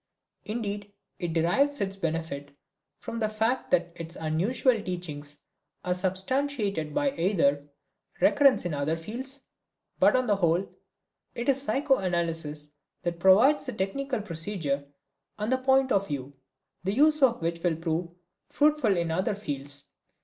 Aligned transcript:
Indeed 0.45 0.91
it 1.19 1.33
derives 1.33 1.79
benefit 1.97 2.57
from 2.97 3.19
the 3.19 3.29
fact 3.29 3.69
that 3.69 3.93
its 3.95 4.15
unusual 4.15 4.81
teachings 4.81 5.37
are 5.85 5.93
substantiated 5.93 6.91
by 6.91 7.11
their 7.11 7.61
recurrence 8.19 8.65
in 8.65 8.73
other 8.73 8.97
fields, 8.97 9.41
but 9.99 10.15
on 10.15 10.25
the 10.25 10.37
whole 10.37 10.67
it 11.35 11.47
is 11.49 11.61
psychoanalysis 11.61 12.69
that 13.03 13.19
provides 13.19 13.67
the 13.67 13.73
technical 13.73 14.21
procedure 14.23 14.83
and 15.37 15.51
the 15.51 15.59
point 15.59 15.91
of 15.91 16.07
view, 16.07 16.33
the 16.83 16.93
use 16.93 17.21
of 17.21 17.39
which 17.43 17.61
will 17.61 17.75
prove 17.75 18.11
fruitful 18.49 18.97
in 18.97 19.09
those 19.09 19.17
other 19.19 19.35
fields. 19.35 19.83